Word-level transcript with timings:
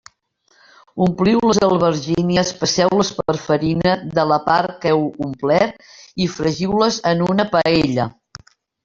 Ompliu 1.07 1.41
les 1.49 1.57
albergínies, 1.65 2.53
passeu-les 2.61 3.11
per 3.19 3.35
farina 3.41 3.91
de 4.15 4.23
la 4.31 4.39
part 4.47 4.73
que 4.87 4.95
heu 4.95 5.05
omplert 5.27 5.85
i 6.27 6.31
fregiu-les 6.39 6.99
en 7.13 7.23
una 7.29 7.47
paella. 7.53 8.09